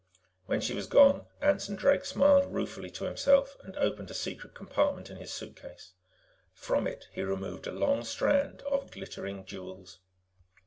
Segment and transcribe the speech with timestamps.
[0.47, 5.11] When she was gone, Anson Drake smiled ruefully to himself and opened a secret compartment
[5.11, 5.93] in his suitcase.
[6.55, 9.99] From it, he removed a long strand of glittering jewels.